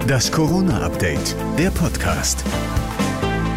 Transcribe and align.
Das 0.00 0.32
Corona-Update, 0.32 1.36
der 1.56 1.70
Podcast. 1.70 2.44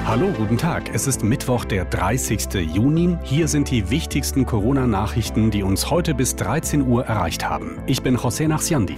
Hallo, 0.06 0.32
guten 0.38 0.58
Tag. 0.58 0.94
Es 0.94 1.08
ist 1.08 1.24
Mittwoch, 1.24 1.66
der 1.66 1.86
30. 1.86 2.54
Juni. 2.54 3.18
Hier 3.24 3.48
sind 3.48 3.72
die 3.72 3.90
wichtigsten 3.90 4.46
Corona-Nachrichten, 4.46 5.50
die 5.50 5.64
uns 5.64 5.90
heute 5.90 6.14
bis 6.14 6.36
13 6.36 6.88
Uhr 6.88 7.06
erreicht 7.06 7.50
haben. 7.50 7.80
Ich 7.88 8.04
bin 8.04 8.18
José 8.18 8.48
Nachsiandi. 8.48 8.96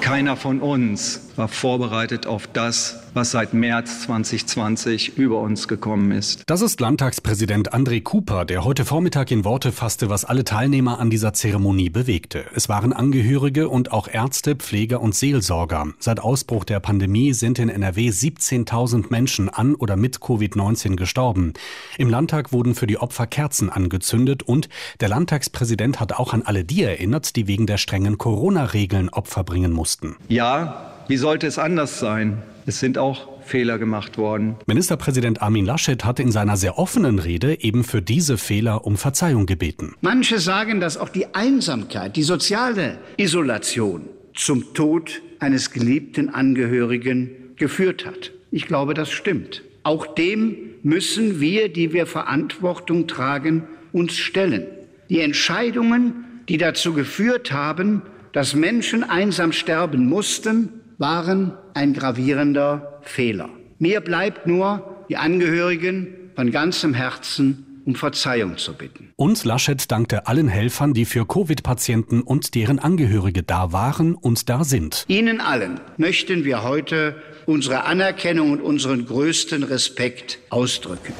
Keiner 0.00 0.36
von 0.36 0.60
uns 0.60 1.20
war 1.36 1.48
vorbereitet 1.48 2.26
auf 2.26 2.46
das, 2.46 3.00
was 3.12 3.30
seit 3.30 3.54
März 3.54 4.02
2020 4.02 5.18
über 5.18 5.40
uns 5.40 5.68
gekommen 5.68 6.12
ist. 6.12 6.42
Das 6.46 6.62
ist 6.62 6.80
Landtagspräsident 6.80 7.74
André 7.74 8.02
Cooper, 8.02 8.44
der 8.44 8.64
heute 8.64 8.84
Vormittag 8.84 9.30
in 9.30 9.44
Worte 9.44 9.72
fasste, 9.72 10.08
was 10.08 10.24
alle 10.24 10.44
Teilnehmer 10.44 10.98
an 11.00 11.10
dieser 11.10 11.32
Zeremonie 11.32 11.90
bewegte. 11.90 12.44
Es 12.54 12.68
waren 12.68 12.92
Angehörige 12.92 13.68
und 13.68 13.92
auch 13.92 14.08
Ärzte, 14.08 14.54
Pfleger 14.54 15.00
und 15.00 15.14
Seelsorger. 15.14 15.88
Seit 15.98 16.20
Ausbruch 16.20 16.64
der 16.64 16.80
Pandemie 16.80 17.32
sind 17.32 17.58
in 17.58 17.68
NRW 17.68 18.08
17.000 18.08 19.06
Menschen 19.10 19.48
an 19.48 19.74
oder 19.74 19.96
mit 19.96 20.18
Covid-19 20.18 20.96
gestorben. 20.96 21.52
Im 21.98 22.08
Landtag 22.08 22.52
wurden 22.52 22.74
für 22.74 22.86
die 22.86 22.98
Opfer 22.98 23.26
Kerzen 23.26 23.70
angezündet 23.70 24.42
und 24.42 24.68
der 25.00 25.08
Landtagspräsident 25.08 26.00
hat 26.00 26.12
auch 26.12 26.32
an 26.32 26.42
alle 26.42 26.64
die 26.64 26.82
erinnert, 26.82 27.36
die 27.36 27.46
wegen 27.46 27.66
der 27.66 27.78
strengen 27.78 28.18
Corona-Regeln 28.18 29.08
Opfer 29.08 29.44
bringen 29.44 29.72
mussten. 29.72 29.85
Ja, 30.28 30.92
wie 31.08 31.16
sollte 31.16 31.46
es 31.46 31.58
anders 31.58 31.98
sein? 31.98 32.42
Es 32.66 32.80
sind 32.80 32.98
auch 32.98 33.36
Fehler 33.42 33.78
gemacht 33.78 34.18
worden. 34.18 34.56
Ministerpräsident 34.66 35.40
Armin 35.40 35.64
Laschet 35.64 36.04
hat 36.04 36.18
in 36.18 36.32
seiner 36.32 36.56
sehr 36.56 36.78
offenen 36.78 37.20
Rede 37.20 37.62
eben 37.62 37.84
für 37.84 38.02
diese 38.02 38.38
Fehler 38.38 38.84
um 38.84 38.96
Verzeihung 38.96 39.46
gebeten. 39.46 39.94
Manche 40.00 40.40
sagen, 40.40 40.80
dass 40.80 40.96
auch 40.96 41.08
die 41.08 41.32
Einsamkeit, 41.34 42.16
die 42.16 42.24
soziale 42.24 42.98
Isolation 43.16 44.02
zum 44.34 44.74
Tod 44.74 45.22
eines 45.38 45.70
geliebten 45.70 46.28
Angehörigen 46.28 47.30
geführt 47.56 48.04
hat. 48.04 48.32
Ich 48.50 48.66
glaube, 48.66 48.94
das 48.94 49.10
stimmt. 49.10 49.62
Auch 49.82 50.06
dem 50.06 50.56
müssen 50.82 51.40
wir, 51.40 51.68
die 51.68 51.92
wir 51.92 52.06
Verantwortung 52.06 53.06
tragen, 53.06 53.64
uns 53.92 54.16
stellen. 54.16 54.66
Die 55.08 55.20
Entscheidungen, 55.20 56.24
die 56.48 56.58
dazu 56.58 56.92
geführt 56.92 57.52
haben, 57.52 58.02
dass 58.36 58.54
Menschen 58.54 59.02
einsam 59.02 59.50
sterben 59.50 60.10
mussten, 60.10 60.68
waren 60.98 61.56
ein 61.72 61.94
gravierender 61.94 63.00
Fehler. 63.00 63.48
Mir 63.78 64.02
bleibt 64.02 64.46
nur, 64.46 65.06
die 65.08 65.16
Angehörigen 65.16 66.08
von 66.34 66.50
ganzem 66.50 66.92
Herzen 66.92 67.62
um 67.86 67.94
Verzeihung 67.94 68.58
zu 68.58 68.74
bitten. 68.74 69.12
Und 69.16 69.42
Laschet 69.44 69.90
dankte 69.90 70.26
allen 70.26 70.48
Helfern, 70.48 70.92
die 70.92 71.06
für 71.06 71.24
Covid-Patienten 71.26 72.20
und 72.20 72.54
deren 72.54 72.78
Angehörige 72.78 73.42
da 73.42 73.72
waren 73.72 74.14
und 74.14 74.50
da 74.50 74.64
sind. 74.64 75.06
Ihnen 75.08 75.40
allen 75.40 75.80
möchten 75.96 76.44
wir 76.44 76.62
heute 76.62 77.16
unsere 77.46 77.84
Anerkennung 77.84 78.50
und 78.50 78.60
unseren 78.60 79.06
größten 79.06 79.62
Respekt 79.62 80.40
ausdrücken. 80.50 81.14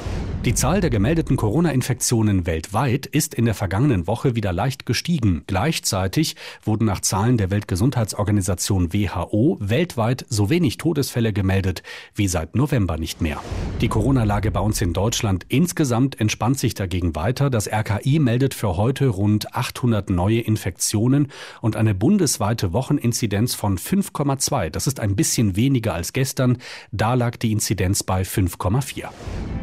Die 0.47 0.55
Zahl 0.55 0.79
der 0.79 0.89
gemeldeten 0.89 1.35
Corona-Infektionen 1.35 2.45
weltweit 2.45 3.05
ist 3.05 3.33
in 3.33 3.43
der 3.43 3.53
vergangenen 3.53 4.07
Woche 4.07 4.33
wieder 4.33 4.53
leicht 4.53 4.85
gestiegen. 4.85 5.43
Gleichzeitig 5.45 6.37
wurden 6.63 6.85
nach 6.85 7.01
Zahlen 7.01 7.35
der 7.35 7.51
Weltgesundheitsorganisation 7.51 8.93
WHO 8.93 9.57
weltweit 9.59 10.25
so 10.29 10.49
wenig 10.49 10.77
Todesfälle 10.77 11.33
gemeldet 11.33 11.83
wie 12.15 12.29
seit 12.29 12.55
November 12.55 12.97
nicht 12.97 13.19
mehr. 13.19 13.41
Die 13.81 13.89
Corona-Lage 13.89 14.51
bei 14.51 14.61
uns 14.61 14.79
in 14.79 14.93
Deutschland 14.93 15.45
insgesamt 15.49 16.17
entspannt 16.21 16.59
sich 16.59 16.75
dagegen 16.75 17.13
weiter. 17.13 17.49
Das 17.49 17.67
RKI 17.67 18.19
meldet 18.19 18.53
für 18.53 18.77
heute 18.77 19.09
rund 19.09 19.53
800 19.53 20.09
neue 20.09 20.39
Infektionen 20.39 21.27
und 21.59 21.75
eine 21.75 21.93
bundesweite 21.93 22.71
Wocheninzidenz 22.71 23.53
von 23.53 23.77
5,2. 23.77 24.69
Das 24.69 24.87
ist 24.87 25.01
ein 25.01 25.17
bisschen 25.17 25.57
weniger 25.57 25.93
als 25.93 26.13
gestern. 26.13 26.59
Da 26.93 27.15
lag 27.15 27.35
die 27.35 27.51
Inzidenz 27.51 28.03
bei 28.03 28.21
5,4. 28.21 29.09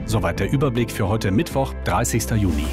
Soweit 0.07 0.41
der 0.41 0.53
Überblick 0.53 0.91
für 0.91 1.09
heute 1.09 1.31
Mittwoch, 1.31 1.75
30. 1.85 2.31
Juni. 2.33 2.67